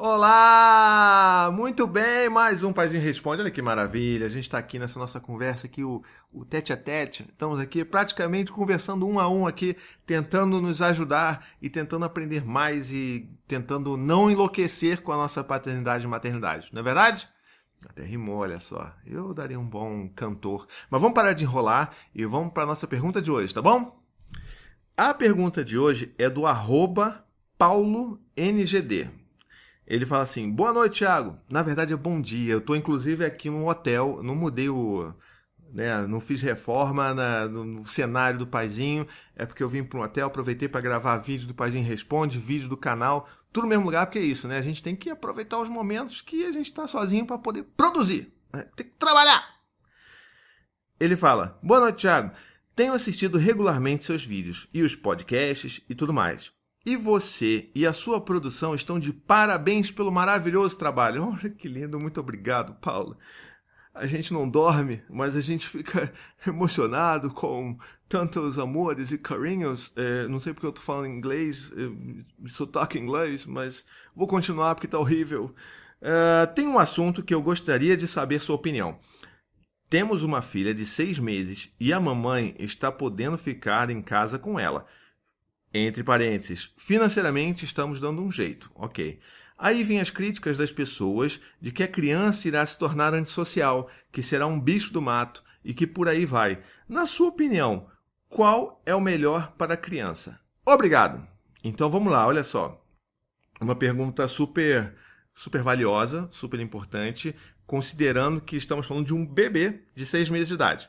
Olá! 0.00 1.50
Muito 1.52 1.84
bem, 1.84 2.28
mais 2.28 2.62
um 2.62 2.72
Paizinho 2.72 3.02
Responde. 3.02 3.42
Olha 3.42 3.50
que 3.50 3.60
maravilha. 3.60 4.26
A 4.26 4.28
gente 4.28 4.44
está 4.44 4.56
aqui 4.56 4.78
nessa 4.78 4.96
nossa 4.96 5.18
conversa 5.18 5.66
aqui, 5.66 5.82
o, 5.82 6.04
o 6.32 6.44
tete 6.44 6.72
a 6.72 6.76
tete. 6.76 7.24
Estamos 7.28 7.58
aqui 7.58 7.84
praticamente 7.84 8.52
conversando 8.52 9.08
um 9.08 9.18
a 9.18 9.28
um 9.28 9.44
aqui, 9.44 9.76
tentando 10.06 10.60
nos 10.60 10.80
ajudar 10.80 11.48
e 11.60 11.68
tentando 11.68 12.04
aprender 12.04 12.46
mais 12.46 12.92
e 12.92 13.28
tentando 13.48 13.96
não 13.96 14.30
enlouquecer 14.30 15.02
com 15.02 15.10
a 15.10 15.16
nossa 15.16 15.42
paternidade 15.42 16.04
e 16.04 16.08
maternidade. 16.08 16.68
Não 16.72 16.78
é 16.78 16.84
verdade? 16.84 17.28
Até 17.84 18.04
rimou, 18.04 18.36
olha 18.36 18.60
só. 18.60 18.92
Eu 19.04 19.34
daria 19.34 19.58
um 19.58 19.68
bom 19.68 20.08
cantor. 20.10 20.68
Mas 20.88 21.00
vamos 21.00 21.16
parar 21.16 21.32
de 21.32 21.42
enrolar 21.42 21.90
e 22.14 22.24
vamos 22.24 22.52
para 22.52 22.62
a 22.62 22.66
nossa 22.66 22.86
pergunta 22.86 23.20
de 23.20 23.32
hoje, 23.32 23.52
tá 23.52 23.60
bom? 23.60 24.00
A 24.96 25.12
pergunta 25.12 25.64
de 25.64 25.76
hoje 25.76 26.14
é 26.16 26.30
do 26.30 26.46
arroba 26.46 27.24
PauloNGD. 27.58 29.27
Ele 29.88 30.04
fala 30.04 30.22
assim: 30.22 30.50
Boa 30.50 30.70
noite, 30.70 30.98
Thiago. 30.98 31.38
Na 31.48 31.62
verdade 31.62 31.94
é 31.94 31.96
bom 31.96 32.20
dia. 32.20 32.52
Eu 32.52 32.58
estou 32.58 32.76
inclusive 32.76 33.24
aqui 33.24 33.48
no 33.48 33.66
hotel, 33.66 34.20
não 34.22 34.34
mudei 34.34 34.68
o. 34.68 35.14
Né, 35.72 36.06
não 36.06 36.18
fiz 36.18 36.40
reforma 36.40 37.12
na, 37.12 37.46
no, 37.46 37.62
no, 37.64 37.86
cenário 37.86 38.38
do 38.38 38.46
Paizinho. 38.46 39.06
É 39.34 39.46
porque 39.46 39.62
eu 39.62 39.68
vim 39.68 39.82
para 39.82 39.98
um 39.98 40.02
hotel, 40.02 40.26
aproveitei 40.26 40.68
para 40.68 40.80
gravar 40.80 41.16
vídeo 41.18 41.46
do 41.46 41.54
Paizinho 41.54 41.86
Responde, 41.86 42.38
vídeo 42.38 42.68
do 42.68 42.76
canal, 42.76 43.28
tudo 43.52 43.64
no 43.64 43.70
mesmo 43.70 43.84
lugar, 43.84 44.06
porque 44.06 44.18
é 44.18 44.22
isso, 44.22 44.48
né? 44.48 44.58
A 44.58 44.62
gente 44.62 44.82
tem 44.82 44.96
que 44.96 45.10
aproveitar 45.10 45.58
os 45.58 45.68
momentos 45.68 46.20
que 46.20 46.44
a 46.44 46.52
gente 46.52 46.66
está 46.66 46.86
sozinho 46.86 47.26
para 47.26 47.38
poder 47.38 47.64
produzir. 47.76 48.32
Né? 48.52 48.66
Tem 48.76 48.86
que 48.86 48.92
trabalhar. 48.98 49.42
Ele 51.00 51.16
fala: 51.16 51.58
Boa 51.62 51.80
noite, 51.80 52.00
Thiago. 52.00 52.30
Tenho 52.76 52.92
assistido 52.92 53.38
regularmente 53.38 54.04
seus 54.04 54.24
vídeos 54.24 54.68
e 54.72 54.82
os 54.82 54.94
podcasts 54.94 55.80
e 55.88 55.94
tudo 55.94 56.12
mais. 56.12 56.52
E 56.84 56.96
você 56.96 57.70
e 57.74 57.86
a 57.86 57.92
sua 57.92 58.20
produção 58.20 58.74
estão 58.74 58.98
de 58.98 59.12
parabéns 59.12 59.90
pelo 59.90 60.10
maravilhoso 60.10 60.76
trabalho. 60.76 61.28
Olha 61.38 61.50
que 61.50 61.68
lindo, 61.68 61.98
muito 61.98 62.20
obrigado, 62.20 62.74
Paulo. 62.80 63.16
A 63.94 64.06
gente 64.06 64.32
não 64.32 64.48
dorme, 64.48 65.02
mas 65.10 65.36
a 65.36 65.40
gente 65.40 65.68
fica 65.68 66.12
emocionado 66.46 67.30
com 67.30 67.76
tantos 68.08 68.58
amores 68.58 69.10
e 69.10 69.18
carinhos. 69.18 69.92
É, 69.96 70.28
não 70.28 70.38
sei 70.38 70.54
porque 70.54 70.66
eu 70.66 70.70
estou 70.70 70.84
falando 70.84 71.08
inglês, 71.08 71.72
é, 71.72 72.48
sotaque 72.48 72.98
inglês, 72.98 73.44
mas 73.44 73.84
vou 74.14 74.26
continuar 74.26 74.74
porque 74.74 74.86
está 74.86 74.98
horrível. 74.98 75.54
É, 76.00 76.46
tem 76.46 76.68
um 76.68 76.78
assunto 76.78 77.22
que 77.22 77.34
eu 77.34 77.42
gostaria 77.42 77.96
de 77.96 78.06
saber 78.06 78.40
sua 78.40 78.54
opinião. 78.56 78.98
Temos 79.90 80.22
uma 80.22 80.42
filha 80.42 80.74
de 80.74 80.84
seis 80.84 81.18
meses 81.18 81.74
e 81.80 81.92
a 81.92 82.00
mamãe 82.00 82.54
está 82.58 82.92
podendo 82.92 83.38
ficar 83.38 83.90
em 83.90 84.02
casa 84.02 84.38
com 84.38 84.60
ela. 84.60 84.86
Entre 85.72 86.02
parênteses, 86.02 86.72
financeiramente 86.76 87.64
estamos 87.64 88.00
dando 88.00 88.22
um 88.22 88.30
jeito, 88.30 88.70
ok. 88.74 89.20
Aí 89.58 89.82
vem 89.82 90.00
as 90.00 90.08
críticas 90.08 90.56
das 90.56 90.72
pessoas 90.72 91.40
de 91.60 91.72
que 91.72 91.82
a 91.82 91.88
criança 91.88 92.48
irá 92.48 92.64
se 92.64 92.78
tornar 92.78 93.12
antissocial, 93.12 93.90
que 94.10 94.22
será 94.22 94.46
um 94.46 94.58
bicho 94.58 94.92
do 94.92 95.02
mato 95.02 95.42
e 95.64 95.74
que 95.74 95.86
por 95.86 96.08
aí 96.08 96.24
vai. 96.24 96.62
Na 96.88 97.06
sua 97.06 97.28
opinião, 97.28 97.86
qual 98.28 98.80
é 98.86 98.94
o 98.94 99.00
melhor 99.00 99.52
para 99.58 99.74
a 99.74 99.76
criança? 99.76 100.40
Obrigado! 100.64 101.26
Então 101.62 101.90
vamos 101.90 102.12
lá, 102.12 102.26
olha 102.26 102.44
só. 102.44 102.82
Uma 103.60 103.74
pergunta 103.74 104.28
super, 104.28 104.94
super 105.34 105.62
valiosa, 105.62 106.28
super 106.30 106.60
importante, 106.60 107.34
considerando 107.66 108.40
que 108.40 108.56
estamos 108.56 108.86
falando 108.86 109.06
de 109.06 109.14
um 109.14 109.26
bebê 109.26 109.82
de 109.94 110.06
seis 110.06 110.30
meses 110.30 110.48
de 110.48 110.54
idade. 110.54 110.88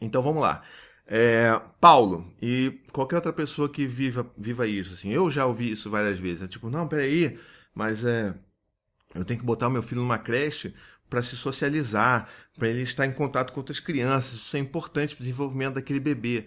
Então 0.00 0.22
vamos 0.22 0.42
lá. 0.42 0.62
É, 1.06 1.60
Paulo 1.80 2.32
e 2.40 2.80
qualquer 2.92 3.16
outra 3.16 3.32
pessoa 3.32 3.68
que 3.68 3.86
viva, 3.86 4.30
viva 4.38 4.66
isso, 4.66 4.94
assim, 4.94 5.10
eu 5.10 5.30
já 5.30 5.44
ouvi 5.44 5.70
isso 5.70 5.90
várias 5.90 6.18
vezes. 6.18 6.42
É 6.42 6.48
tipo, 6.48 6.70
não, 6.70 6.88
peraí, 6.88 7.38
mas 7.74 8.04
é, 8.04 8.34
eu 9.14 9.24
tenho 9.24 9.40
que 9.40 9.46
botar 9.46 9.68
o 9.68 9.70
meu 9.70 9.82
filho 9.82 10.00
numa 10.00 10.18
creche 10.18 10.74
para 11.10 11.22
se 11.22 11.36
socializar, 11.36 12.28
para 12.56 12.68
ele 12.68 12.82
estar 12.82 13.06
em 13.06 13.12
contato 13.12 13.52
com 13.52 13.60
outras 13.60 13.78
crianças. 13.78 14.34
Isso 14.34 14.56
é 14.56 14.60
importante 14.60 15.14
para 15.14 15.22
o 15.22 15.24
desenvolvimento 15.24 15.74
daquele 15.74 16.00
bebê. 16.00 16.46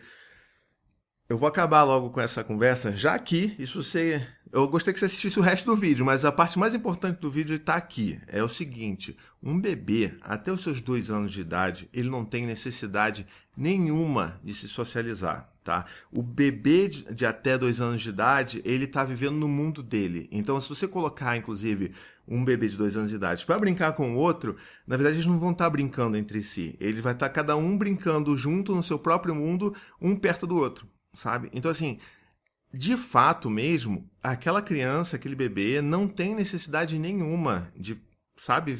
Eu 1.27 1.37
vou 1.37 1.47
acabar 1.47 1.83
logo 1.83 2.09
com 2.11 2.21
essa 2.21 2.43
conversa 2.43 2.95
já 2.95 3.13
aqui. 3.15 3.55
Isso 3.57 3.81
você. 3.83 4.25
Eu 4.51 4.67
gostaria 4.67 4.93
que 4.93 4.99
você 4.99 5.05
assistisse 5.05 5.39
o 5.39 5.41
resto 5.41 5.65
do 5.65 5.75
vídeo, 5.75 6.05
mas 6.05 6.23
a 6.23 6.31
parte 6.31 6.57
mais 6.57 6.73
importante 6.73 7.19
do 7.19 7.31
vídeo 7.31 7.55
está 7.55 7.75
aqui. 7.75 8.19
É 8.27 8.43
o 8.43 8.49
seguinte: 8.49 9.17
um 9.41 9.59
bebê, 9.59 10.15
até 10.21 10.51
os 10.51 10.61
seus 10.61 10.81
dois 10.81 11.09
anos 11.09 11.31
de 11.31 11.41
idade, 11.41 11.89
ele 11.91 12.09
não 12.09 12.23
tem 12.23 12.45
necessidade 12.45 13.25
nenhuma 13.57 14.39
de 14.43 14.53
se 14.53 14.67
socializar. 14.67 15.49
Tá? 15.63 15.85
O 16.11 16.21
bebê 16.21 16.87
de 16.87 17.25
até 17.25 17.57
dois 17.57 17.81
anos 17.81 18.01
de 18.03 18.09
idade, 18.09 18.61
ele 18.63 18.85
está 18.85 19.03
vivendo 19.03 19.35
no 19.35 19.47
mundo 19.47 19.81
dele. 19.81 20.29
Então, 20.31 20.61
se 20.61 20.69
você 20.69 20.87
colocar, 20.87 21.35
inclusive, 21.35 21.91
um 22.27 22.45
bebê 22.45 22.67
de 22.67 22.77
dois 22.77 22.95
anos 22.95 23.09
de 23.09 23.15
idade 23.15 23.43
para 23.43 23.57
brincar 23.57 23.93
com 23.93 24.13
o 24.13 24.17
outro, 24.17 24.55
na 24.85 24.95
verdade 24.95 25.15
eles 25.15 25.25
não 25.25 25.39
vão 25.39 25.51
estar 25.51 25.65
tá 25.65 25.69
brincando 25.71 26.17
entre 26.17 26.43
si. 26.43 26.75
Ele 26.79 27.01
vai 27.01 27.13
estar 27.13 27.29
tá 27.29 27.33
cada 27.33 27.55
um 27.55 27.75
brincando 27.77 28.35
junto 28.37 28.75
no 28.75 28.83
seu 28.83 28.99
próprio 28.99 29.33
mundo, 29.33 29.73
um 29.99 30.15
perto 30.15 30.45
do 30.45 30.55
outro 30.55 30.87
sabe? 31.15 31.49
Então, 31.53 31.71
assim, 31.71 31.99
de 32.73 32.97
fato 32.97 33.49
mesmo, 33.49 34.09
aquela 34.21 34.61
criança, 34.61 35.15
aquele 35.15 35.35
bebê, 35.35 35.81
não 35.81 36.07
tem 36.07 36.35
necessidade 36.35 36.99
nenhuma 36.99 37.71
de, 37.75 37.99
sabe, 38.35 38.79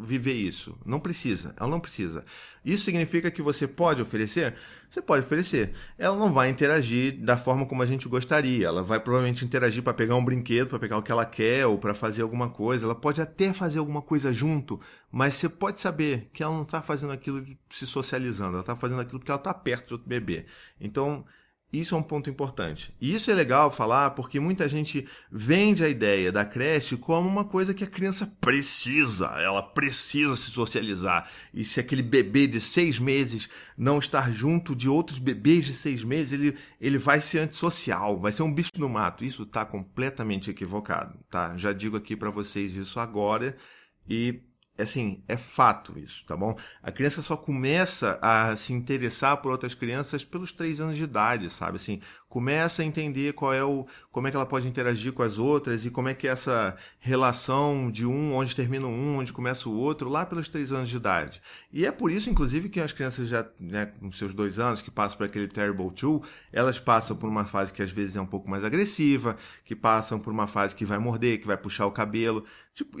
viver 0.00 0.34
isso. 0.34 0.78
Não 0.84 0.98
precisa, 0.98 1.54
ela 1.58 1.68
não 1.68 1.80
precisa. 1.80 2.24
Isso 2.64 2.84
significa 2.84 3.30
que 3.30 3.40
você 3.40 3.66
pode 3.66 4.02
oferecer? 4.02 4.54
Você 4.88 5.00
pode 5.00 5.24
oferecer. 5.24 5.72
Ela 5.96 6.16
não 6.16 6.32
vai 6.32 6.50
interagir 6.50 7.18
da 7.20 7.36
forma 7.36 7.64
como 7.64 7.82
a 7.82 7.86
gente 7.86 8.08
gostaria. 8.08 8.66
Ela 8.66 8.82
vai 8.82 8.98
provavelmente 9.00 9.44
interagir 9.44 9.82
para 9.82 9.94
pegar 9.94 10.16
um 10.16 10.24
brinquedo, 10.24 10.68
para 10.68 10.78
pegar 10.78 10.98
o 10.98 11.02
que 11.02 11.12
ela 11.12 11.24
quer 11.24 11.66
ou 11.66 11.78
para 11.78 11.94
fazer 11.94 12.22
alguma 12.22 12.50
coisa. 12.50 12.86
Ela 12.86 12.94
pode 12.94 13.22
até 13.22 13.52
fazer 13.52 13.78
alguma 13.78 14.02
coisa 14.02 14.32
junto, 14.32 14.80
mas 15.10 15.34
você 15.34 15.48
pode 15.48 15.80
saber 15.80 16.28
que 16.32 16.42
ela 16.42 16.54
não 16.54 16.62
está 16.62 16.82
fazendo 16.82 17.12
aquilo 17.12 17.44
se 17.70 17.86
socializando. 17.86 18.52
Ela 18.52 18.60
está 18.60 18.76
fazendo 18.76 19.00
aquilo 19.00 19.20
porque 19.20 19.30
ela 19.30 19.40
está 19.40 19.54
perto 19.54 19.88
de 19.88 19.94
outro 19.94 20.08
bebê. 20.08 20.46
Então, 20.80 21.24
isso 21.72 21.94
é 21.94 21.98
um 21.98 22.02
ponto 22.02 22.28
importante. 22.28 22.92
E 23.00 23.14
isso 23.14 23.30
é 23.30 23.34
legal 23.34 23.70
falar 23.70 24.10
porque 24.10 24.40
muita 24.40 24.68
gente 24.68 25.06
vende 25.30 25.84
a 25.84 25.88
ideia 25.88 26.32
da 26.32 26.44
creche 26.44 26.96
como 26.96 27.28
uma 27.28 27.44
coisa 27.44 27.72
que 27.72 27.84
a 27.84 27.86
criança 27.86 28.26
precisa, 28.40 29.26
ela 29.38 29.62
precisa 29.62 30.34
se 30.34 30.50
socializar. 30.50 31.30
E 31.54 31.62
se 31.62 31.78
aquele 31.78 32.02
bebê 32.02 32.48
de 32.48 32.60
seis 32.60 32.98
meses 32.98 33.48
não 33.78 33.98
estar 33.98 34.32
junto 34.32 34.74
de 34.74 34.88
outros 34.88 35.18
bebês 35.18 35.64
de 35.64 35.74
seis 35.74 36.02
meses, 36.02 36.32
ele, 36.32 36.56
ele 36.80 36.98
vai 36.98 37.20
ser 37.20 37.40
antissocial, 37.40 38.18
vai 38.18 38.32
ser 38.32 38.42
um 38.42 38.52
bicho 38.52 38.72
no 38.76 38.88
mato. 38.88 39.24
Isso 39.24 39.44
está 39.44 39.64
completamente 39.64 40.50
equivocado, 40.50 41.16
tá? 41.30 41.56
Já 41.56 41.72
digo 41.72 41.96
aqui 41.96 42.16
para 42.16 42.30
vocês 42.30 42.74
isso 42.74 42.98
agora 42.98 43.56
e 44.08 44.42
assim, 44.82 45.22
é 45.28 45.36
fato 45.36 45.98
isso, 45.98 46.24
tá 46.26 46.36
bom? 46.36 46.56
A 46.82 46.90
criança 46.90 47.22
só 47.22 47.36
começa 47.36 48.18
a 48.22 48.56
se 48.56 48.72
interessar 48.72 49.36
por 49.38 49.50
outras 49.50 49.74
crianças 49.74 50.24
pelos 50.24 50.52
três 50.52 50.80
anos 50.80 50.96
de 50.96 51.04
idade, 51.04 51.50
sabe? 51.50 51.76
Assim, 51.76 52.00
começa 52.28 52.82
a 52.82 52.84
entender 52.84 53.32
qual 53.32 53.52
é 53.52 53.64
o, 53.64 53.86
como 54.12 54.28
é 54.28 54.30
que 54.30 54.36
ela 54.36 54.46
pode 54.46 54.68
interagir 54.68 55.12
com 55.12 55.22
as 55.22 55.38
outras 55.38 55.84
e 55.84 55.90
como 55.90 56.08
é 56.08 56.14
que 56.14 56.28
é 56.28 56.30
essa 56.30 56.76
relação 57.00 57.90
de 57.90 58.06
um, 58.06 58.34
onde 58.34 58.54
termina 58.54 58.86
um, 58.86 59.18
onde 59.18 59.32
começa 59.32 59.68
o 59.68 59.76
outro, 59.76 60.08
lá 60.08 60.24
pelos 60.24 60.48
três 60.48 60.70
anos 60.72 60.88
de 60.88 60.96
idade. 60.96 61.42
E 61.72 61.84
é 61.84 61.90
por 61.90 62.10
isso, 62.12 62.30
inclusive, 62.30 62.68
que 62.68 62.80
as 62.80 62.92
crianças 62.92 63.28
já, 63.28 63.44
né, 63.58 63.86
com 63.86 64.12
seus 64.12 64.32
dois 64.32 64.60
anos, 64.60 64.80
que 64.80 64.90
passam 64.90 65.18
por 65.18 65.26
aquele 65.26 65.48
Terrible 65.48 65.90
Two, 65.90 66.22
elas 66.52 66.78
passam 66.78 67.16
por 67.16 67.28
uma 67.28 67.44
fase 67.44 67.72
que 67.72 67.82
às 67.82 67.90
vezes 67.90 68.14
é 68.14 68.20
um 68.20 68.26
pouco 68.26 68.48
mais 68.48 68.64
agressiva, 68.64 69.36
que 69.64 69.74
passam 69.74 70.20
por 70.20 70.32
uma 70.32 70.46
fase 70.46 70.74
que 70.74 70.84
vai 70.84 70.98
morder, 70.98 71.40
que 71.40 71.46
vai 71.48 71.56
puxar 71.56 71.86
o 71.86 71.92
cabelo. 71.92 72.44
Tipo, 72.74 72.96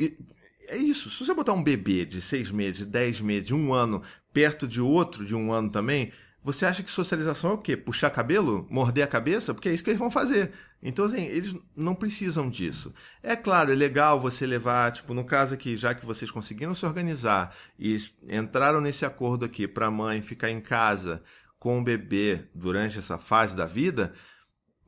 é 0.70 0.76
isso. 0.76 1.10
Se 1.10 1.24
você 1.24 1.34
botar 1.34 1.52
um 1.52 1.62
bebê 1.62 2.04
de 2.04 2.20
seis 2.20 2.50
meses, 2.50 2.86
dez 2.86 3.20
meses, 3.20 3.50
um 3.50 3.72
ano, 3.72 4.02
perto 4.32 4.66
de 4.66 4.80
outro 4.80 5.24
de 5.24 5.34
um 5.34 5.52
ano 5.52 5.70
também, 5.70 6.12
você 6.42 6.64
acha 6.64 6.82
que 6.82 6.90
socialização 6.90 7.50
é 7.50 7.54
o 7.54 7.58
quê? 7.58 7.76
Puxar 7.76 8.10
cabelo? 8.10 8.66
Morder 8.70 9.04
a 9.04 9.06
cabeça? 9.06 9.52
Porque 9.52 9.68
é 9.68 9.74
isso 9.74 9.84
que 9.84 9.90
eles 9.90 10.00
vão 10.00 10.10
fazer. 10.10 10.52
Então, 10.82 11.04
assim, 11.04 11.22
eles 11.24 11.54
não 11.76 11.94
precisam 11.94 12.48
disso. 12.48 12.94
É 13.22 13.36
claro, 13.36 13.70
é 13.70 13.74
legal 13.74 14.18
você 14.18 14.46
levar, 14.46 14.90
tipo, 14.92 15.12
no 15.12 15.24
caso 15.24 15.52
aqui, 15.52 15.76
já 15.76 15.94
que 15.94 16.06
vocês 16.06 16.30
conseguiram 16.30 16.74
se 16.74 16.86
organizar 16.86 17.54
e 17.78 17.96
entraram 18.30 18.80
nesse 18.80 19.04
acordo 19.04 19.44
aqui 19.44 19.68
para 19.68 19.86
a 19.86 19.90
mãe 19.90 20.22
ficar 20.22 20.50
em 20.50 20.60
casa 20.60 21.22
com 21.58 21.78
o 21.78 21.84
bebê 21.84 22.44
durante 22.54 22.98
essa 22.98 23.18
fase 23.18 23.54
da 23.54 23.66
vida, 23.66 24.14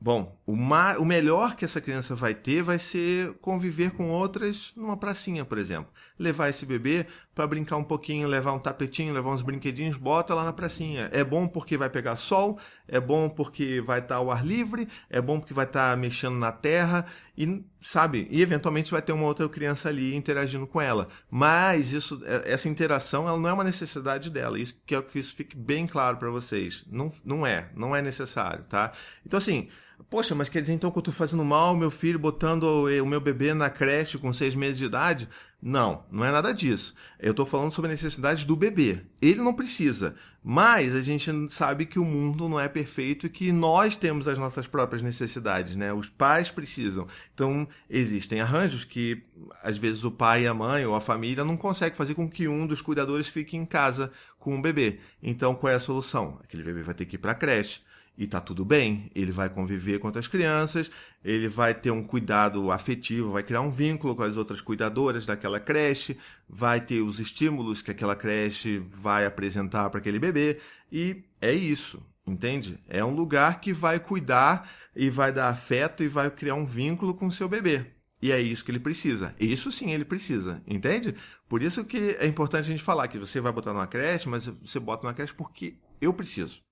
Bom, 0.05 0.37
o, 0.45 0.57
ma 0.57 0.99
o 0.99 1.05
melhor 1.05 1.55
que 1.55 1.65
essa 1.65 1.81
criança 1.81 2.17
vai 2.17 2.35
ter 2.35 2.61
vai 2.61 2.77
ser 2.77 3.35
conviver 3.35 3.93
com 3.93 4.11
outras 4.11 4.73
numa 4.75 4.97
pracinha, 4.97 5.45
por 5.45 5.59
exemplo. 5.59 5.93
Levar 6.23 6.49
esse 6.49 6.65
bebê 6.65 7.07
para 7.35 7.47
brincar 7.47 7.77
um 7.77 7.85
pouquinho, 7.85 8.29
levar 8.29 8.53
um 8.53 8.59
tapetinho, 8.59 9.13
levar 9.13 9.31
uns 9.31 9.43
brinquedinhos, 9.43 9.97
bota 9.97 10.35
lá 10.35 10.45
na 10.45 10.53
pracinha. 10.53 11.09
É 11.13 11.25
bom 11.25 11.49
porque 11.49 11.77
vai 11.77 11.89
pegar 11.89 12.17
sol, 12.17 12.59
é 12.87 13.01
bom 13.01 13.29
porque 13.29 13.81
vai 13.81 13.99
estar 13.99 14.15
tá 14.15 14.17
ao 14.17 14.31
ar 14.31 14.45
livre, 14.45 14.87
é 15.09 15.21
bom 15.21 15.41
porque 15.41 15.55
vai 15.55 15.65
estar 15.65 15.91
tá 15.91 15.97
mexendo 15.97 16.37
na 16.37 16.53
terra 16.53 17.07
e, 17.37 17.65
sabe, 17.81 18.29
e 18.31 18.43
eventualmente 18.43 18.91
vai 18.91 19.01
ter 19.01 19.13
uma 19.13 19.27
outra 19.27 19.49
criança 19.49 19.89
ali 19.89 20.15
interagindo 20.15 20.67
com 20.67 20.81
ela. 20.81 21.09
Mas 21.31 21.93
isso, 21.93 22.23
é, 22.25 22.53
essa 22.53 22.69
interação, 22.69 23.27
ela 23.27 23.39
não 23.39 23.49
é 23.49 23.53
uma 23.53 23.65
necessidade 23.65 24.31
dela. 24.31 24.59
Isso 24.59 24.81
quero 24.85 25.03
que 25.05 25.19
isso 25.19 25.35
fique 25.35 25.57
bem 25.57 25.87
claro 25.87 26.19
para 26.19 26.31
vocês. 26.31 26.85
Não, 26.91 27.11
não 27.25 27.47
é, 27.47 27.71
não 27.75 27.97
é 27.97 28.03
necessário, 28.03 28.65
tá? 28.69 28.93
Então 29.27 29.39
assim, 29.39 29.69
Poxa, 30.11 30.35
mas 30.35 30.49
quer 30.49 30.61
dizer 30.61 30.73
então 30.73 30.91
que 30.91 30.99
eu 30.99 31.01
estou 31.01 31.15
fazendo 31.15 31.45
mal 31.45 31.77
meu 31.77 31.91
filho 31.91 32.19
botando 32.19 32.65
o 32.65 33.07
meu 33.07 33.21
bebê 33.21 33.55
na 33.55 33.71
creche 33.71 34.19
com 34.19 34.33
seis 34.33 34.55
meses 34.55 34.79
de 34.79 34.87
idade? 34.87 35.29
Não, 35.65 36.05
não 36.11 36.25
é 36.25 36.33
nada 36.33 36.53
disso. 36.53 36.93
Eu 37.21 37.31
estou 37.31 37.47
falando 37.47 37.71
sobre 37.71 37.89
a 37.89 37.93
necessidade 37.93 38.45
do 38.45 38.57
bebê. 38.57 39.03
Ele 39.21 39.41
não 39.41 39.55
precisa. 39.55 40.17
Mas 40.43 40.93
a 40.93 41.01
gente 41.01 41.31
sabe 41.51 41.87
que 41.87 42.01
o 42.01 42.05
mundo 42.05 42.49
não 42.49 42.59
é 42.59 42.69
perfeito 42.69 43.27
e 43.27 43.31
que 43.31 43.53
nós 43.53 43.95
temos 43.95 44.27
as 44.27 44.37
nossas 44.37 44.67
próprias 44.67 45.03
necessidades, 45.03 45.77
né? 45.77 45.93
Os 45.93 46.09
pais 46.09 46.51
precisam. 46.51 47.07
Então, 47.33 47.69
existem 47.89 48.41
arranjos 48.41 48.85
que, 48.85 49.23
às 49.63 49.79
vezes, 49.79 50.03
o 50.03 50.11
pai 50.11 50.49
a 50.49 50.53
mãe 50.53 50.85
ou 50.85 50.97
a 50.97 51.01
família 51.01 51.45
não 51.45 51.57
consegue 51.57 51.97
fazer 51.97 52.15
com 52.15 52.29
que 52.29 52.49
um 52.49 52.67
dos 52.67 52.81
cuidadores 52.81 53.29
fique 53.29 53.57
em 53.57 53.65
casa 53.65 54.11
com 54.41 54.59
o 54.59 54.61
bebê. 54.61 54.99
Então, 55.23 55.55
qual 55.55 55.73
é 55.73 55.77
a 55.77 55.81
solução? 55.81 56.41
Aquele 56.43 56.65
bebê 56.65 56.83
vai 56.83 56.95
ter 56.95 57.05
que 57.05 57.15
ir 57.15 57.21
para 57.21 57.31
a 57.31 57.37
creche 57.37 57.83
e 58.23 58.27
tá 58.27 58.41
tudo 58.41 58.65
bem. 58.65 59.11
Ele 59.15 59.33
vai 59.33 59.49
conviver 59.49 59.99
com 59.99 60.07
outras 60.07 60.29
crianças, 60.29 60.91
ele 61.25 61.49
vai 61.49 61.75
ter 61.75 61.91
um 61.91 62.05
cuidado 62.05 62.71
afetivo, 62.71 63.33
vai 63.33 63.43
criar 63.43 63.61
um 63.61 63.71
vínculo 63.71 64.15
com 64.15 64.23
as 64.23 64.37
outras 64.37 64.61
cuidadoras 64.61 65.27
daquela 65.27 65.59
creche, 65.59 66.17
vai 66.49 66.81
ter 66.81 67.01
os 67.01 67.19
estímulos 67.19 67.83
que 67.83 67.91
aquela 67.91 68.15
creche 68.15 68.79
vai 68.91 69.27
apresentar 69.27 69.91
para 69.91 69.99
aquele 69.99 70.21
bebê 70.21 70.59
e 70.91 71.25
é 71.41 71.53
isso, 71.53 72.01
entende? 72.25 72.79
É 72.89 73.05
um 73.05 73.15
lugar 73.15 73.61
que 73.61 73.73
vai 73.73 73.99
cuidar 73.99 74.71
e 74.95 75.11
vai 75.11 75.33
dar 75.33 75.49
afeto 75.49 76.05
e 76.05 76.09
vai 76.09 76.31
criar 76.31 76.55
um 76.55 76.67
vínculo 76.67 77.15
com 77.15 77.27
o 77.27 77.33
seu 77.33 77.49
bebê. 77.49 77.87
E 78.21 78.31
é 78.31 78.41
isso 78.41 78.65
que 78.65 78.71
ele 78.71 78.79
precisa. 78.79 79.35
Isso 79.41 79.73
sim 79.73 79.91
ele 79.91 80.05
precisa, 80.05 80.63
entende? 80.65 81.13
Por 81.49 81.61
isso 81.61 81.85
que 81.85 82.17
é 82.21 82.27
importante 82.27 82.67
a 82.67 82.71
gente 82.71 82.83
falar 82.83 83.09
que 83.09 83.19
você 83.19 83.41
vai 83.41 83.51
botar 83.51 83.73
numa 83.73 83.87
creche, 83.89 84.29
mas 84.29 84.47
você 84.47 84.79
bota 84.79 85.03
numa 85.03 85.15
creche 85.15 85.35
porque 85.35 85.75
eu 86.01 86.15
preciso. 86.15 86.63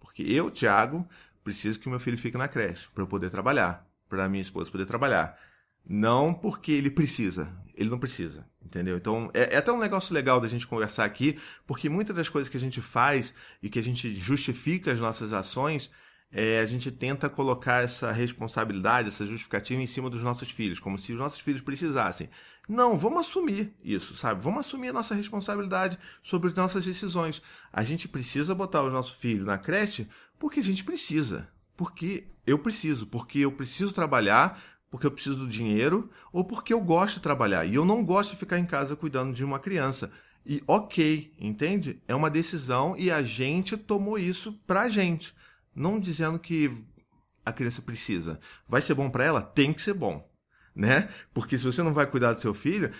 Porque 0.00 0.22
eu, 0.22 0.50
Thiago, 0.50 1.06
preciso 1.44 1.78
que 1.78 1.88
meu 1.88 2.00
filho 2.00 2.18
fique 2.18 2.36
na 2.36 2.48
creche 2.48 2.88
para 2.94 3.02
eu 3.02 3.06
poder 3.06 3.30
trabalhar, 3.30 3.86
para 4.08 4.28
minha 4.28 4.42
esposa 4.42 4.70
poder 4.70 4.86
trabalhar. 4.86 5.38
Não 5.86 6.34
porque 6.34 6.72
ele 6.72 6.90
precisa, 6.90 7.48
ele 7.74 7.88
não 7.88 7.98
precisa, 7.98 8.46
entendeu? 8.64 8.96
Então 8.96 9.30
é, 9.32 9.54
é 9.54 9.56
até 9.56 9.72
um 9.72 9.78
negócio 9.78 10.14
legal 10.14 10.40
da 10.40 10.48
gente 10.48 10.66
conversar 10.66 11.04
aqui, 11.04 11.38
porque 11.66 11.88
muitas 11.88 12.14
das 12.16 12.28
coisas 12.28 12.48
que 12.48 12.56
a 12.56 12.60
gente 12.60 12.80
faz 12.80 13.34
e 13.62 13.68
que 13.68 13.78
a 13.78 13.82
gente 13.82 14.14
justifica 14.14 14.92
as 14.92 15.00
nossas 15.00 15.32
ações, 15.32 15.90
é, 16.30 16.60
a 16.60 16.66
gente 16.66 16.90
tenta 16.92 17.28
colocar 17.28 17.82
essa 17.82 18.12
responsabilidade, 18.12 19.08
essa 19.08 19.26
justificativa 19.26 19.80
em 19.80 19.86
cima 19.86 20.08
dos 20.08 20.22
nossos 20.22 20.50
filhos, 20.50 20.78
como 20.78 20.98
se 20.98 21.12
os 21.12 21.18
nossos 21.18 21.40
filhos 21.40 21.60
precisassem. 21.60 22.28
Não, 22.70 22.96
vamos 22.96 23.26
assumir 23.26 23.74
isso, 23.82 24.14
sabe? 24.14 24.40
Vamos 24.44 24.60
assumir 24.60 24.90
a 24.90 24.92
nossa 24.92 25.12
responsabilidade 25.12 25.98
sobre 26.22 26.46
as 26.46 26.54
nossas 26.54 26.84
decisões. 26.84 27.42
A 27.72 27.82
gente 27.82 28.06
precisa 28.06 28.54
botar 28.54 28.84
o 28.84 28.90
nosso 28.92 29.16
filho 29.16 29.44
na 29.44 29.58
creche 29.58 30.08
porque 30.38 30.60
a 30.60 30.62
gente 30.62 30.84
precisa. 30.84 31.48
Porque 31.76 32.28
eu 32.46 32.60
preciso. 32.60 33.08
Porque 33.08 33.40
eu 33.40 33.50
preciso 33.50 33.92
trabalhar, 33.92 34.62
porque 34.88 35.04
eu 35.04 35.10
preciso 35.10 35.40
do 35.40 35.48
dinheiro, 35.48 36.12
ou 36.32 36.44
porque 36.44 36.72
eu 36.72 36.80
gosto 36.80 37.14
de 37.14 37.22
trabalhar. 37.22 37.66
E 37.66 37.74
eu 37.74 37.84
não 37.84 38.04
gosto 38.04 38.30
de 38.30 38.36
ficar 38.36 38.60
em 38.60 38.66
casa 38.66 38.94
cuidando 38.94 39.34
de 39.34 39.44
uma 39.44 39.58
criança. 39.58 40.12
E 40.46 40.62
ok, 40.64 41.34
entende? 41.40 42.00
É 42.06 42.14
uma 42.14 42.30
decisão 42.30 42.96
e 42.96 43.10
a 43.10 43.20
gente 43.20 43.76
tomou 43.76 44.16
isso 44.16 44.52
pra 44.64 44.88
gente. 44.88 45.34
Não 45.74 45.98
dizendo 45.98 46.38
que 46.38 46.72
a 47.44 47.52
criança 47.52 47.82
precisa. 47.82 48.38
Vai 48.68 48.80
ser 48.80 48.94
bom 48.94 49.10
para 49.10 49.24
ela? 49.24 49.42
Tem 49.42 49.72
que 49.72 49.82
ser 49.82 49.94
bom 49.94 50.29
né? 50.80 51.08
Porque 51.34 51.58
se 51.58 51.64
você 51.64 51.82
não 51.82 51.92
vai 51.92 52.06
cuidar 52.06 52.32
do 52.32 52.40
seu 52.40 52.54
filho, 52.54 52.90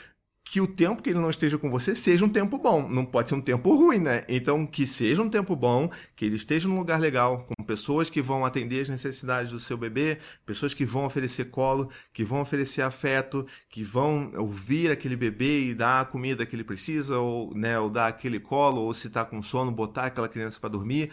que 0.45 0.61
o 0.61 0.67
tempo 0.67 1.03
que 1.03 1.11
ele 1.11 1.19
não 1.19 1.31
esteja 1.31 1.57
com 1.57 1.71
você 1.71 1.95
seja 1.95 2.25
um 2.25 2.29
tempo 2.29 2.59
bom, 2.59 2.89
não 2.89 3.05
pode 3.05 3.29
ser 3.29 3.37
um 3.37 3.41
tempo 3.41 3.75
ruim, 3.75 3.99
né? 3.99 4.25
Então, 4.29 4.67
que 4.67 4.87
seja 4.87 5.23
um 5.23 5.31
tempo 5.31 5.55
bom, 5.55 5.89
que 6.17 6.25
ele 6.25 6.37
esteja 6.37 6.69
num 6.69 6.79
lugar 6.79 6.99
legal, 6.99 7.47
com 7.47 7.65
pessoas 7.65 8.11
que 8.11 8.21
vão 8.21 8.45
atender 8.45 8.83
as 8.83 8.89
necessidades 8.89 9.53
do 9.53 9.61
seu 9.61 9.77
bebê, 9.79 10.19
pessoas 10.45 10.75
que 10.75 10.85
vão 10.85 11.05
oferecer 11.05 11.47
colo, 11.47 11.89
que 12.13 12.25
vão 12.25 12.41
oferecer 12.41 12.83
afeto, 12.83 13.47
que 13.69 13.85
vão 13.85 14.33
ouvir 14.37 14.91
aquele 14.91 15.17
bebê 15.17 15.67
e 15.67 15.75
dar 15.75 16.01
a 16.01 16.05
comida 16.05 16.45
que 16.45 16.57
ele 16.57 16.65
precisa, 16.65 17.19
ou, 17.19 17.55
né, 17.55 17.79
ou 17.79 17.89
dar 17.89 18.09
aquele 18.09 18.41
colo, 18.41 18.81
ou 18.83 18.93
se 18.93 19.07
está 19.07 19.25
com 19.25 19.41
sono, 19.43 19.71
botar 19.71 20.07
aquela 20.07 20.29
criança 20.29 20.59
para 20.59 20.71
dormir. 20.71 21.11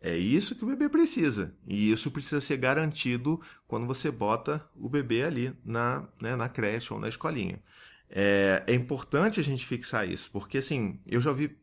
É 0.00 0.16
isso 0.16 0.54
que 0.54 0.64
o 0.64 0.68
bebê 0.68 0.88
precisa. 0.88 1.54
E 1.66 1.90
isso 1.90 2.10
precisa 2.10 2.40
ser 2.40 2.58
garantido 2.58 3.40
quando 3.66 3.86
você 3.86 4.10
bota 4.10 4.64
o 4.74 4.88
bebê 4.88 5.22
ali 5.24 5.52
na, 5.64 6.06
né, 6.20 6.36
na 6.36 6.48
creche 6.48 6.92
ou 6.92 7.00
na 7.00 7.08
escolinha. 7.08 7.60
É, 8.08 8.62
é, 8.66 8.74
importante 8.74 9.40
a 9.40 9.42
gente 9.42 9.66
fixar 9.66 10.08
isso, 10.08 10.30
porque 10.30 10.58
assim, 10.58 11.00
eu 11.06 11.20
já 11.20 11.30
ouvi 11.30 11.58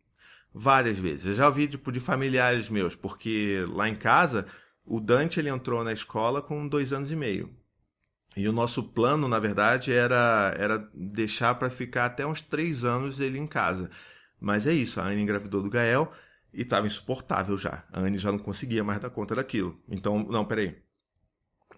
várias 0.54 0.98
vezes. 0.98 1.26
Eu 1.26 1.34
já 1.34 1.48
ouvi 1.48 1.68
tipo, 1.68 1.92
de 1.92 2.00
familiares 2.00 2.70
meus, 2.70 2.96
porque 2.96 3.66
lá 3.70 3.88
em 3.88 3.96
casa 3.96 4.46
o 4.86 5.00
Dante 5.00 5.40
ele 5.40 5.50
entrou 5.50 5.84
na 5.84 5.94
escola 5.94 6.42
com 6.42 6.68
dois 6.68 6.92
anos 6.92 7.12
e 7.12 7.16
meio. 7.16 7.50
E 8.36 8.48
o 8.48 8.52
nosso 8.52 8.84
plano, 8.84 9.28
na 9.28 9.40
verdade, 9.40 9.94
era, 9.94 10.54
era 10.58 10.90
deixar 10.94 11.56
para 11.56 11.70
ficar 11.70 12.06
até 12.06 12.26
uns 12.26 12.42
três 12.42 12.84
anos 12.84 13.20
ele 13.20 13.38
em 13.38 13.48
casa. 13.48 13.92
Mas 14.40 14.68
é 14.68 14.74
isso, 14.74 15.00
a 15.00 15.04
Ana 15.04 15.22
engravidou 15.22 15.62
do 15.62 15.70
Gael 15.70 16.12
e 16.54 16.62
estava 16.62 16.88
insuportável 16.88 17.58
já. 17.58 17.84
A 17.92 18.00
Anne 18.00 18.18
já 18.18 18.32
não 18.32 18.40
conseguia 18.40 18.84
mais 18.84 19.00
dar 19.00 19.10
conta 19.10 19.36
daquilo. 19.36 19.80
Então, 19.90 20.24
não, 20.24 20.46
peraí. 20.46 20.76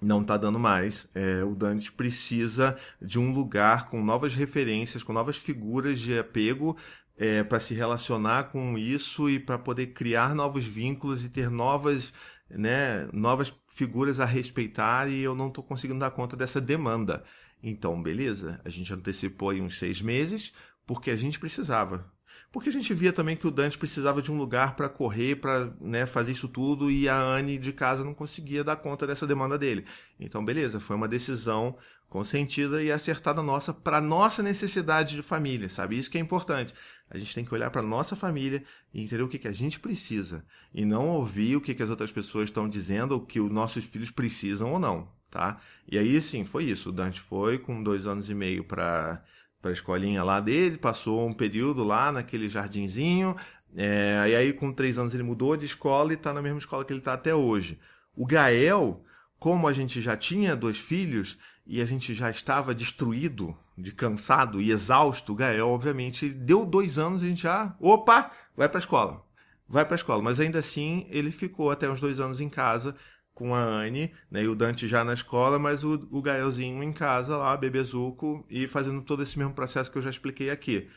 Não 0.01 0.21
está 0.21 0.35
dando 0.35 0.59
mais. 0.59 1.07
É, 1.15 1.43
o 1.43 1.55
Dante 1.55 1.91
precisa 1.91 2.77
de 3.01 3.17
um 3.17 3.33
lugar 3.33 3.89
com 3.89 4.03
novas 4.03 4.35
referências, 4.35 5.03
com 5.03 5.13
novas 5.13 5.37
figuras 5.37 5.99
de 5.99 6.19
apego 6.19 6.77
é, 7.17 7.43
para 7.43 7.59
se 7.59 7.73
relacionar 7.73 8.45
com 8.45 8.77
isso 8.77 9.29
e 9.29 9.39
para 9.39 9.57
poder 9.57 9.87
criar 9.87 10.35
novos 10.35 10.65
vínculos 10.65 11.23
e 11.23 11.29
ter 11.29 11.49
novas, 11.49 12.13
né, 12.49 13.07
novas 13.13 13.53
figuras 13.73 14.19
a 14.19 14.25
respeitar. 14.25 15.09
E 15.09 15.21
eu 15.21 15.33
não 15.33 15.47
estou 15.47 15.63
conseguindo 15.63 15.99
dar 15.99 16.11
conta 16.11 16.35
dessa 16.35 16.59
demanda. 16.59 17.23
Então, 17.63 18.03
beleza. 18.03 18.59
A 18.65 18.69
gente 18.69 18.93
antecipou 18.93 19.51
aí 19.51 19.61
uns 19.61 19.79
seis 19.79 20.01
meses 20.01 20.53
porque 20.85 21.09
a 21.09 21.15
gente 21.15 21.39
precisava 21.39 22.13
porque 22.55 22.69
a 22.69 22.71
gente 22.71 22.93
via 22.93 23.11
também 23.11 23.35
que 23.35 23.45
o 23.45 23.51
Dante 23.51 23.77
precisava 23.77 24.21
de 24.21 24.31
um 24.31 24.37
lugar 24.37 24.77
para 24.77 24.87
correr, 24.87 25.35
para 25.35 25.73
né, 25.81 26.05
fazer 26.05 26.31
isso 26.31 26.47
tudo, 26.47 26.89
e 26.89 27.09
a 27.09 27.19
Anne 27.21 27.57
de 27.57 27.73
casa 27.73 28.01
não 28.01 28.13
conseguia 28.13 28.63
dar 28.63 28.77
conta 28.77 29.05
dessa 29.05 29.27
demanda 29.27 29.57
dele. 29.57 29.83
Então, 30.17 30.43
beleza, 30.45 30.79
foi 30.79 30.95
uma 30.95 31.05
decisão 31.05 31.75
consentida 32.07 32.81
e 32.81 32.93
acertada 32.93 33.43
nossa 33.43 33.73
para 33.73 33.99
nossa 33.99 34.41
necessidade 34.41 35.17
de 35.17 35.21
família, 35.21 35.67
sabe? 35.67 35.97
Isso 35.97 36.09
que 36.09 36.17
é 36.17 36.21
importante. 36.21 36.73
A 37.09 37.17
gente 37.17 37.35
tem 37.35 37.43
que 37.43 37.53
olhar 37.53 37.69
para 37.69 37.81
nossa 37.81 38.15
família 38.15 38.63
e 38.93 39.03
entender 39.03 39.23
o 39.23 39.27
que, 39.27 39.37
que 39.37 39.49
a 39.49 39.53
gente 39.53 39.77
precisa 39.77 40.45
e 40.73 40.85
não 40.85 41.09
ouvir 41.09 41.57
o 41.57 41.61
que, 41.61 41.75
que 41.75 41.83
as 41.83 41.89
outras 41.89 42.13
pessoas 42.13 42.47
estão 42.47 42.69
dizendo, 42.69 43.17
o 43.17 43.25
que 43.25 43.41
os 43.41 43.51
nossos 43.51 43.83
filhos 43.83 44.11
precisam 44.11 44.71
ou 44.71 44.79
não, 44.79 45.09
tá? 45.29 45.59
E 45.85 45.97
aí, 45.97 46.21
sim, 46.21 46.45
foi 46.45 46.63
isso. 46.63 46.87
O 46.87 46.93
Dante 46.93 47.19
foi 47.19 47.57
com 47.57 47.83
dois 47.83 48.07
anos 48.07 48.29
e 48.29 48.33
meio 48.33 48.63
para 48.63 49.21
para 49.65 49.71
a 49.71 49.73
escolinha 49.73 50.23
lá 50.23 50.39
dele, 50.39 50.77
passou 50.77 51.27
um 51.27 51.33
período 51.33 51.83
lá 51.83 52.11
naquele 52.11 52.47
jardinzinho, 52.47 53.35
é, 53.75 54.23
e 54.29 54.35
aí 54.35 54.53
com 54.53 54.71
três 54.71 54.99
anos 54.99 55.15
ele 55.15 55.23
mudou 55.23 55.57
de 55.57 55.65
escola 55.65 56.11
e 56.11 56.15
está 56.15 56.31
na 56.31 56.39
mesma 56.39 56.59
escola 56.59 56.85
que 56.85 56.93
ele 56.93 56.99
está 56.99 57.13
até 57.13 57.33
hoje. 57.33 57.79
O 58.15 58.27
Gael, 58.27 59.03
como 59.39 59.67
a 59.67 59.73
gente 59.73 60.03
já 60.03 60.15
tinha 60.15 60.55
dois 60.55 60.77
filhos 60.77 61.39
e 61.65 61.81
a 61.81 61.85
gente 61.85 62.13
já 62.13 62.29
estava 62.29 62.75
destruído, 62.75 63.57
de 63.75 63.91
cansado 63.91 64.61
e 64.61 64.69
exausto, 64.69 65.33
o 65.33 65.35
Gael, 65.35 65.69
obviamente, 65.69 66.29
deu 66.29 66.63
dois 66.63 66.99
anos 66.99 67.23
e 67.23 67.25
a 67.25 67.29
gente 67.29 67.41
já, 67.41 67.75
opa, 67.79 68.29
vai 68.55 68.69
para 68.69 68.77
a 68.77 68.85
escola. 68.85 69.25
Vai 69.67 69.83
para 69.83 69.95
a 69.95 69.97
escola, 69.97 70.21
mas 70.21 70.39
ainda 70.39 70.59
assim 70.59 71.07
ele 71.09 71.31
ficou 71.31 71.71
até 71.71 71.89
uns 71.89 71.99
dois 71.99 72.19
anos 72.19 72.39
em 72.39 72.49
casa 72.49 72.95
com 73.35 73.53
a 73.53 73.61
Anne, 73.61 74.13
né, 74.31 74.43
e 74.43 74.47
o 74.47 74.55
Dante 74.55 74.87
já 74.87 75.03
na 75.03 75.13
escola, 75.13 75.59
mas 75.59 75.83
o, 75.83 76.07
o 76.09 76.21
Gaelzinho 76.21 76.81
em 76.81 76.93
casa 76.93 77.35
lá, 77.35 77.55
bebezuco, 77.55 78.45
e 78.49 78.65
fazendo 78.67 79.01
todo 79.01 79.21
esse 79.21 79.37
mesmo 79.37 79.53
processo 79.53 79.91
que 79.91 79.97
eu 79.97 80.01
já 80.01 80.09
expliquei 80.09 80.49
aqui. 80.49 80.89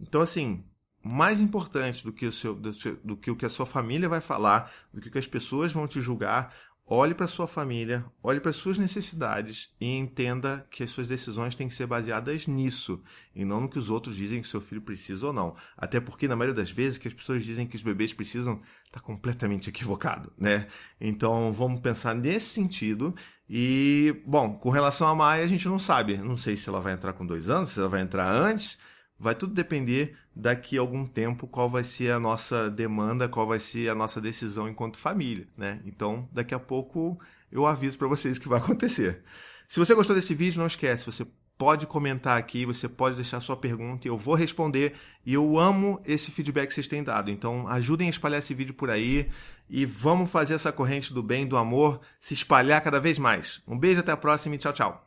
Então, 0.00 0.20
assim, 0.20 0.64
mais 1.02 1.40
importante 1.40 2.04
do 2.04 2.12
que 2.12 2.26
o, 2.26 2.32
seu, 2.32 2.54
do, 2.54 2.72
seu, 2.72 2.96
do 3.02 3.16
que 3.16 3.30
o 3.30 3.36
que 3.36 3.44
a 3.44 3.50
sua 3.50 3.66
família 3.66 4.08
vai 4.08 4.20
falar, 4.20 4.72
do 4.94 5.00
que 5.00 5.10
que 5.10 5.18
as 5.18 5.26
pessoas 5.26 5.72
vão 5.72 5.88
te 5.88 6.00
julgar, 6.00 6.54
Olhe 6.92 7.14
para 7.14 7.28
sua 7.28 7.46
família, 7.46 8.04
olhe 8.20 8.40
para 8.40 8.50
suas 8.50 8.76
necessidades 8.76 9.72
e 9.80 9.96
entenda 9.96 10.66
que 10.72 10.82
as 10.82 10.90
suas 10.90 11.06
decisões 11.06 11.54
têm 11.54 11.68
que 11.68 11.74
ser 11.74 11.86
baseadas 11.86 12.48
nisso 12.48 13.00
e 13.32 13.44
não 13.44 13.60
no 13.60 13.68
que 13.68 13.78
os 13.78 13.88
outros 13.88 14.16
dizem 14.16 14.42
que 14.42 14.48
seu 14.48 14.60
filho 14.60 14.82
precisa 14.82 15.28
ou 15.28 15.32
não. 15.32 15.54
Até 15.76 16.00
porque 16.00 16.26
na 16.26 16.34
maioria 16.34 16.60
das 16.60 16.72
vezes 16.72 16.98
que 16.98 17.06
as 17.06 17.14
pessoas 17.14 17.44
dizem 17.44 17.64
que 17.64 17.76
os 17.76 17.84
bebês 17.84 18.12
precisam 18.12 18.60
está 18.84 18.98
completamente 18.98 19.70
equivocado, 19.70 20.32
né? 20.36 20.66
Então 21.00 21.52
vamos 21.52 21.80
pensar 21.80 22.12
nesse 22.12 22.46
sentido 22.46 23.14
e 23.48 24.20
bom, 24.26 24.54
com 24.54 24.70
relação 24.70 25.06
a 25.06 25.14
Maia 25.14 25.44
a 25.44 25.46
gente 25.46 25.68
não 25.68 25.78
sabe, 25.78 26.16
não 26.16 26.36
sei 26.36 26.56
se 26.56 26.68
ela 26.68 26.80
vai 26.80 26.94
entrar 26.94 27.12
com 27.12 27.24
dois 27.24 27.48
anos, 27.48 27.70
se 27.70 27.78
ela 27.78 27.88
vai 27.88 28.00
entrar 28.00 28.28
antes 28.28 28.80
vai 29.20 29.34
tudo 29.34 29.52
depender 29.52 30.16
daqui 30.34 30.78
a 30.78 30.80
algum 30.80 31.06
tempo 31.06 31.46
qual 31.46 31.68
vai 31.68 31.84
ser 31.84 32.10
a 32.10 32.18
nossa 32.18 32.70
demanda, 32.70 33.28
qual 33.28 33.46
vai 33.46 33.60
ser 33.60 33.90
a 33.90 33.94
nossa 33.94 34.18
decisão 34.20 34.66
enquanto 34.66 34.98
família, 34.98 35.46
né? 35.56 35.80
Então, 35.84 36.26
daqui 36.32 36.54
a 36.54 36.58
pouco 36.58 37.20
eu 37.52 37.66
aviso 37.66 37.98
para 37.98 38.08
vocês 38.08 38.38
o 38.38 38.40
que 38.40 38.48
vai 38.48 38.58
acontecer. 38.60 39.22
Se 39.68 39.78
você 39.78 39.94
gostou 39.94 40.16
desse 40.16 40.34
vídeo, 40.34 40.58
não 40.58 40.66
esquece, 40.66 41.04
você 41.04 41.26
pode 41.58 41.86
comentar 41.86 42.38
aqui, 42.38 42.64
você 42.64 42.88
pode 42.88 43.16
deixar 43.16 43.38
sua 43.42 43.54
pergunta 43.54 44.08
e 44.08 44.10
eu 44.10 44.16
vou 44.16 44.34
responder. 44.34 44.94
E 45.26 45.34
eu 45.34 45.58
amo 45.58 46.00
esse 46.06 46.30
feedback 46.30 46.68
que 46.68 46.74
vocês 46.74 46.88
têm 46.88 47.04
dado. 47.04 47.30
Então 47.30 47.68
ajudem 47.68 48.06
a 48.06 48.10
espalhar 48.10 48.38
esse 48.38 48.54
vídeo 48.54 48.72
por 48.72 48.88
aí 48.88 49.30
e 49.68 49.84
vamos 49.84 50.30
fazer 50.30 50.54
essa 50.54 50.72
corrente 50.72 51.12
do 51.12 51.22
bem, 51.22 51.46
do 51.46 51.58
amor 51.58 52.00
se 52.18 52.32
espalhar 52.32 52.80
cada 52.80 52.98
vez 52.98 53.18
mais. 53.18 53.60
Um 53.68 53.78
beijo, 53.78 54.00
até 54.00 54.10
a 54.10 54.16
próxima 54.16 54.54
e 54.54 54.58
tchau, 54.58 54.72
tchau. 54.72 55.06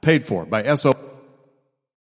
paid 0.00 0.26
for 0.26 0.46
by 0.46 0.74
SO. 0.76 1.09